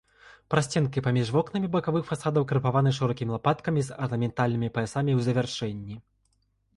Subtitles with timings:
[0.51, 5.95] Прасценкі паміж вокнамі бакавых фасадаў крапаваны шырокімі лапаткамі з арнаментальнымі паясамі ў завяршэнні.